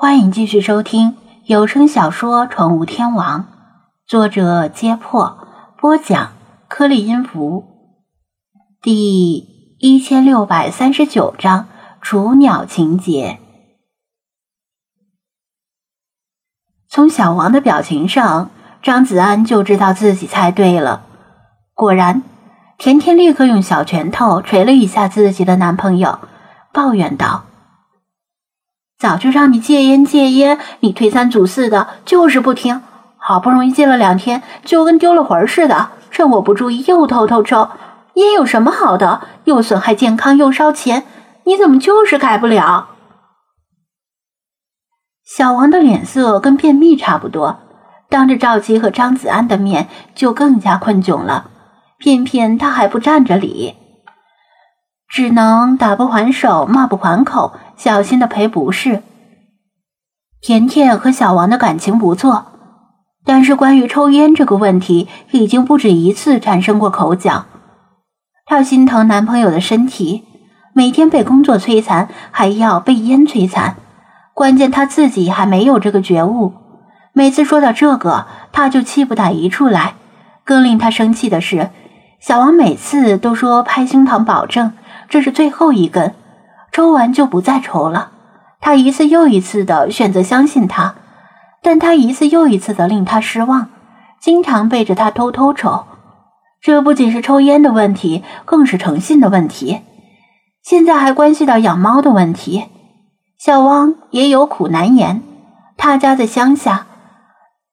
[0.00, 3.40] 欢迎继续收听有声小说《宠物天王》，
[4.06, 5.46] 作者：揭破，
[5.78, 6.32] 播讲：
[6.68, 7.66] 颗粒音符，
[8.80, 11.68] 第一千六百三十九章：
[12.00, 13.40] 雏鸟情节。
[16.88, 18.48] 从小王的表情上，
[18.82, 21.04] 张子安就知道自己猜对了。
[21.74, 22.22] 果然，
[22.78, 26.20] 甜甜立刻用小拳头捶了一下自己的男朋友，
[26.72, 27.44] 抱怨道。
[29.00, 32.82] 早就让你戒烟戒烟，你推三阻四的，就是不听。
[33.16, 37.70] 好不容易戒了两天，就跟丢了魂似的，趁我不注意又偷偷抽。
[38.14, 39.22] 烟有什么好的？
[39.44, 41.04] 又损害健康，又烧钱，
[41.44, 42.88] 你怎么就是改不了？
[45.24, 47.60] 小王的脸色跟便秘差不多，
[48.10, 51.46] 当着赵琪和张子安的面就更加困窘了。
[51.96, 53.76] 偏偏他还不占着理。
[55.10, 59.02] 只能打不还手，骂不还口，小心的赔不是。
[60.40, 62.46] 甜甜和小王的感情不错，
[63.24, 67.46] 但是关于抽烟这个问题，已经不止一次产生过口角。
[68.46, 70.22] 她心疼男朋友的身体，
[70.72, 73.74] 每天被工作摧残，还要被烟摧残。
[74.32, 76.54] 关键她自己还没有这个觉悟。
[77.12, 79.94] 每次说到这个，她就气不打一处来。
[80.44, 81.70] 更令她生气的是，
[82.20, 84.72] 小王每次都说拍胸膛保证。
[85.10, 86.14] 这是最后一根，
[86.72, 88.12] 抽完就不再抽了。
[88.60, 90.94] 他一次又一次的选择相信他，
[91.62, 93.68] 但他一次又一次的令他失望，
[94.20, 95.84] 经常背着他偷偷抽。
[96.62, 99.80] 这不仅是抽烟的问题，更是诚信的问题。
[100.62, 102.66] 现在还关系到养猫的问题。
[103.38, 105.22] 小汪也有苦难言。
[105.76, 106.86] 他家在乡下，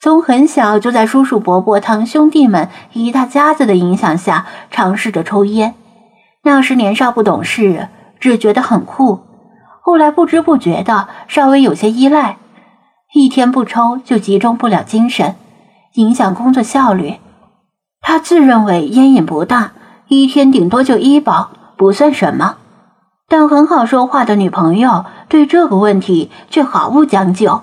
[0.00, 5.76] 从很小就在叔叔伯伯、堂兄弟们一大家子的影响下尝试着抽烟。
[6.44, 9.20] 那时年少不懂事，只觉得很酷。
[9.80, 12.38] 后来不知不觉的稍微有些依赖，
[13.12, 15.36] 一天不抽就集中不了精神，
[15.94, 17.16] 影响工作效率。
[18.00, 19.72] 他自认为烟瘾不大，
[20.08, 22.56] 一天顶多就一包，不算什么。
[23.28, 27.62] 但很好说话的女朋友对这个问题却毫无将就。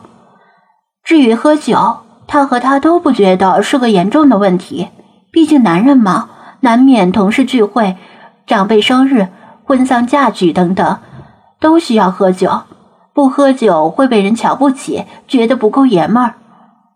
[1.03, 1.97] 至于喝酒，
[2.27, 4.87] 他和他都不觉得是个严重的问题。
[5.31, 6.29] 毕竟男人嘛，
[6.61, 7.97] 难免同事聚会。
[8.49, 9.27] 长辈生日、
[9.63, 10.97] 婚丧嫁娶等等，
[11.59, 12.63] 都需要喝酒。
[13.13, 16.33] 不喝酒会被人瞧不起，觉得不够爷们儿。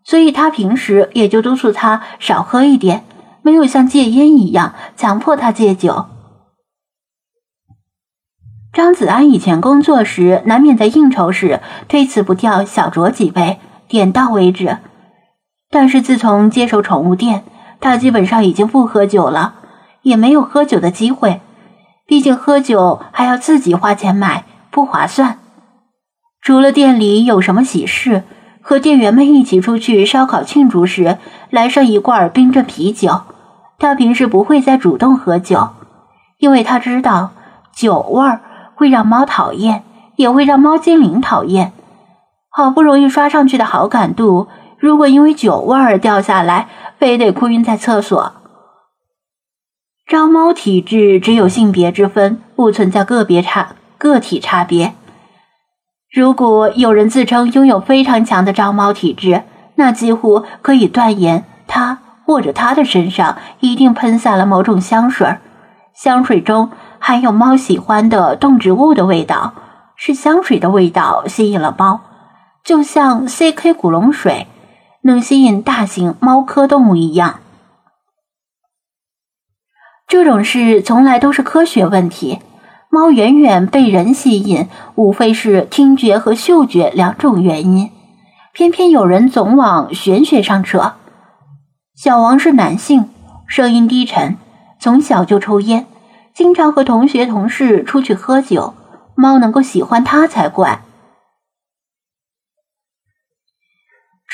[0.02, 3.04] 所以他平时也就督促他少喝一点，
[3.42, 6.06] 没有像戒烟一样强迫他戒酒。
[8.72, 14.78] 张子安以前工作时，难免在应酬时推辞不掉小酌几杯，点到为止。
[15.70, 17.44] 但是自从接手宠物店，
[17.78, 19.60] 他基本上已经不喝酒了。
[20.04, 21.40] 也没有喝酒的机会，
[22.06, 25.38] 毕竟喝酒还要自己花钱买，不划算。
[26.40, 28.22] 除了店里有什么喜事，
[28.62, 31.18] 和店员们一起出去烧烤庆祝时，
[31.50, 33.22] 来上一罐冰镇啤酒，
[33.78, 35.70] 他平时不会再主动喝酒，
[36.38, 37.30] 因为他知道
[37.74, 38.40] 酒味儿
[38.74, 39.84] 会让猫讨厌，
[40.16, 41.72] 也会让猫精灵讨厌。
[42.50, 44.48] 好不容易刷上去的好感度，
[44.78, 48.32] 如果因为酒味儿掉下来，非得哭晕在厕所。
[50.06, 54.92] 招猫体质只有性别之分，不存在个别差个体差别。
[56.12, 59.44] 如果有人自称拥有非常强的招猫体质，
[59.76, 65.38] 那几乎可以断言他或者他的身上一定喷洒了某种香水，
[65.94, 69.54] 香水中含有猫喜欢的动植物的味道，
[69.96, 72.00] 是香水的味道吸引了猫，
[72.62, 74.46] 就像 CK 古龙水
[75.00, 77.40] 能吸引大型猫科动物一样。
[80.06, 82.40] 这种事从来都是科学问题。
[82.90, 87.90] 猫远远被人吸引，无非是听觉和嗅觉两种原因。
[88.52, 90.92] 偏偏有人总往玄学上扯。
[91.96, 93.08] 小王是男性，
[93.48, 94.36] 声音低沉，
[94.78, 95.86] 从小就抽烟，
[96.32, 98.74] 经常和同学同事出去喝酒。
[99.16, 100.83] 猫能够喜欢他才怪。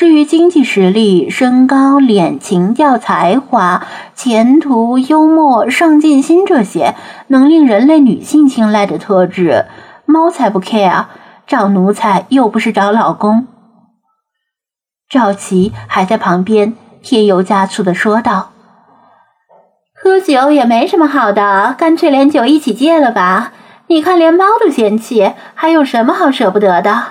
[0.00, 6.94] 至于经济实力、身高、脸、情调、才华、前途、幽默、上进心这些
[7.26, 9.66] 能令人类女性青睐的特质，
[10.06, 11.04] 猫才不 care。
[11.46, 13.46] 找奴才又不是找老公。
[15.06, 18.52] 赵琪还在旁边添油加醋的说道
[20.02, 23.52] ：“喝酒也没什么好的，干脆连酒一起戒了吧。
[23.88, 27.02] 你看，连猫都嫌弃，还有什么好舍不得的？”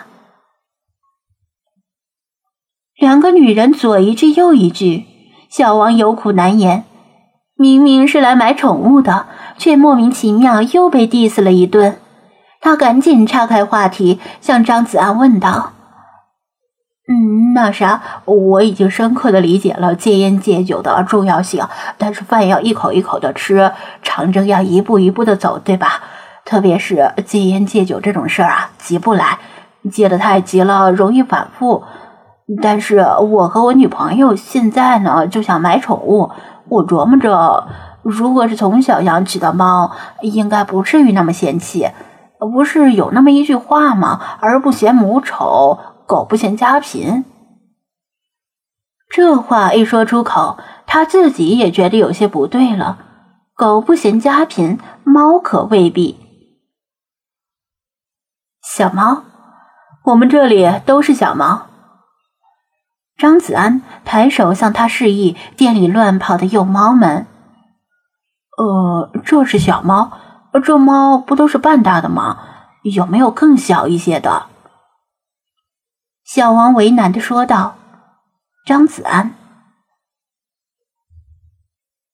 [2.99, 5.05] 两个女人左一句右一句，
[5.49, 6.83] 小王有苦难言。
[7.55, 11.97] 明明是来买宠物的，却莫名其妙又被 diss 了一顿。
[12.59, 15.71] 他赶紧岔开话题，向张子安问道
[17.07, 21.63] ：“嗯那啥，我已经深刻的理解了戒烟戒酒的重要性，
[21.97, 23.71] 但是饭要一口一口的吃，
[24.03, 26.03] 长征要一步一步的走，对吧？
[26.43, 29.39] 特别是戒烟戒酒这种事儿啊，急不来，
[29.89, 31.85] 戒的太急了容易反复。
[32.61, 36.31] 但是我和我女朋友现在呢，就想买宠物，
[36.67, 37.67] 我琢磨着，
[38.01, 39.91] 如果是从小养起的猫，
[40.21, 41.89] 应该不至于那么嫌弃。
[42.39, 44.19] 不是有那么一句话吗？
[44.39, 47.25] 儿不嫌母丑，狗不嫌家贫。
[49.09, 50.57] 这话一说出口，
[50.87, 52.97] 他自己也觉得有些不对了。
[53.55, 56.17] 狗不嫌家贫，猫可未必。
[58.63, 59.23] 小猫，
[60.05, 61.68] 我们这里都是小猫。
[63.19, 67.27] 张子安抬手向他示意店里乱跑的幼猫们。
[68.57, 70.11] 呃，这是小猫。
[70.63, 72.39] 这猫不都是半大的吗？
[72.83, 74.47] 有没有更小一些的？
[76.23, 77.75] 小王为难的说道
[78.65, 79.35] ：“张子安，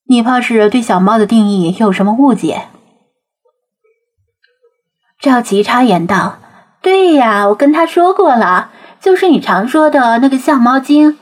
[0.07, 2.67] 你怕是对小猫的定义有什么误解？”
[5.21, 6.37] 赵琪插言道
[6.81, 8.71] ：“对呀，我跟他说过了，
[9.05, 11.19] 就是你常说的那个相猫精，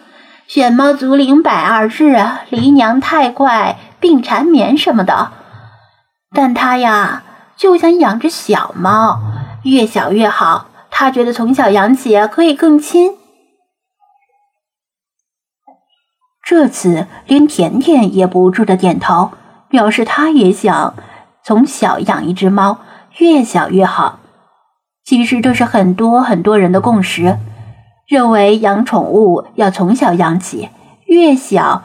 [0.47, 2.15] 选猫足灵百二日，
[2.49, 5.33] 离娘太快，病缠绵什么的。”
[6.33, 7.23] 但他呀，
[7.57, 9.19] 就想养只小猫，
[9.63, 10.67] 越小越好。
[10.89, 13.17] 他觉得从小养起可以更亲。
[16.41, 19.31] 这次连甜甜也不住的点头，
[19.67, 20.93] 表示他也想
[21.43, 22.79] 从小养一只猫，
[23.17, 24.19] 越小越好。
[25.03, 27.37] 其实这是很多很多人的共识，
[28.13, 30.69] 认为养宠物要从小养起，
[31.07, 31.81] 越小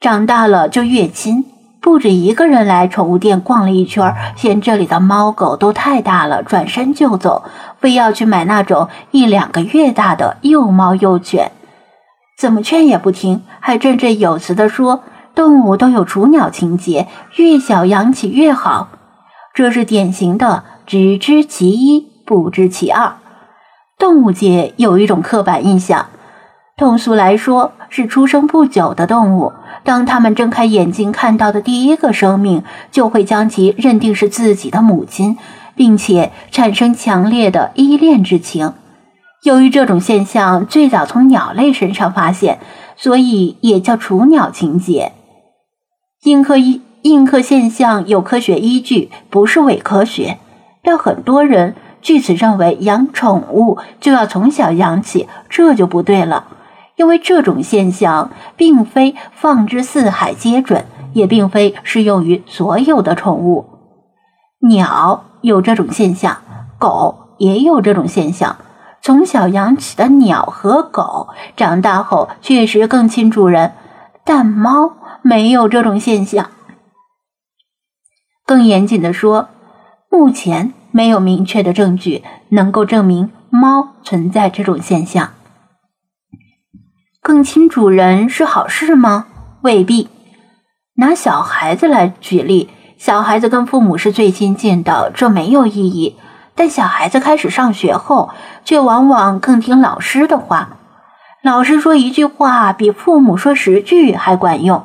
[0.00, 1.44] 长大了就越亲。
[1.80, 7.44] 不止一个人来宠物店逛了一圈，嫌这里的猫狗都太大了，转身就走，
[7.78, 11.52] 非要去买那种一两个月大的幼猫幼犬。
[12.36, 15.04] 怎么劝也不听，还振振有词地说
[15.36, 17.06] ：“动物都有雏鸟情节，
[17.36, 18.88] 越小养起越好。”
[19.54, 23.18] 这是典型的只知其一，不知其二。
[23.98, 26.08] 动物界有一种刻板印象，
[26.76, 29.52] 通俗来说是出生不久的动物。
[29.84, 35.38] 当他们睁开眼睛看到的第一个生命，就会将其认定是自己的母亲，
[35.74, 38.74] 并且产生强烈的依恋之情。
[39.44, 42.58] 由于这种现象最早从鸟类身上发现，
[42.96, 45.12] 所以也叫雏鸟情节。
[46.24, 50.38] 印刻印印刻现象有科学依据，不是伪科学。
[50.82, 51.74] 但很多人
[52.06, 56.46] 据此认为养宠物就要从小养起，这就不对了。
[56.94, 63.66] 因为这种现象并非放之四海皆准，也并非适用于所有的宠物。
[64.60, 66.38] 鸟有这种现象，
[66.78, 68.56] 狗也有这种现象。
[69.02, 73.72] 从小养起的鸟和狗，长大后确实更亲主人，
[74.24, 74.92] 但猫
[75.22, 76.50] 没有这种现象。
[78.46, 79.48] 更严谨的说，
[80.08, 85.34] 目前没有明确的证据能够证明猫存在这种现象。
[87.20, 89.26] 更亲主人是好事吗？
[89.60, 90.08] 未必。
[90.94, 96.16] 拿小孩子来举例，小孩子跟父母是最亲近的，这没有意义。
[96.54, 98.30] 但小孩子开始上学后，
[98.64, 100.78] 却往往更听老师的话。
[101.42, 104.82] 老师说一句话，比父母说十句还管用。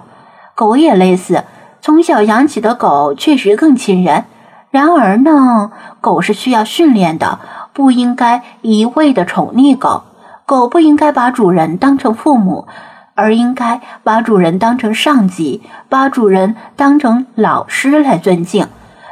[0.56, 1.46] 狗也类似，
[1.80, 4.26] 从小养起的狗确实更亲人。
[4.72, 7.40] 然而呢，狗是需要训练的，
[7.74, 10.04] 不应该一味的宠溺狗。
[10.46, 12.68] 狗不应该把主人当成父母，
[13.14, 18.68] 而应该把主人当成上级，把主人当成老师来尊敬。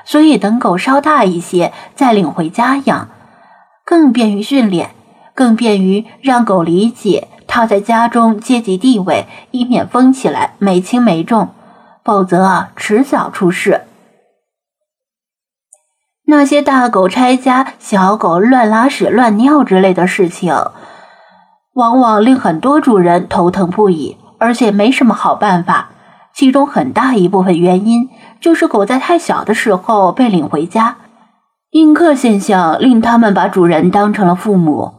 [0.06, 3.10] 所以，等狗稍大一些再领回家养，
[3.86, 4.92] 更便于训练，
[5.36, 11.50] 更便于让狗理解它在家中阶级地位，以免疯起来没轻没重，
[12.04, 13.82] 否则啊，迟早出事。
[16.29, 20.53] 那些大狗拆家、小狗乱拉屎、乱尿之类的事情。
[21.74, 25.89] 往往令很多主人头疼不已，而且没什么好办法。
[26.31, 28.09] 其中很大一部分原因
[28.39, 30.98] 就是狗在太小的时候被领回家，
[31.71, 34.93] 印刻现象令他们把主人当成了父母，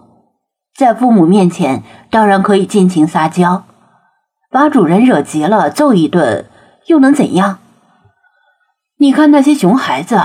[0.76, 3.62] 在父母面前当然可以尽情撒娇，
[4.50, 6.46] 把主人惹急了揍一顿
[6.86, 7.58] 又能怎样？
[8.98, 10.20] 你看那些熊孩子，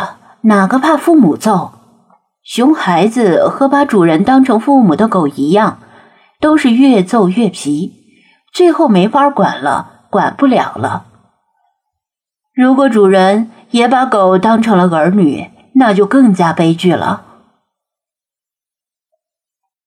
[0.45, 1.71] 哪个怕父母揍？
[2.43, 5.79] 熊孩子和把主人当成父母的狗一样。
[6.39, 7.93] 都是越揍越皮，
[8.53, 11.05] 最后没法管了，管不了了。
[12.53, 17.24] 如果主人也把狗当成了儿女，那就更加悲剧了。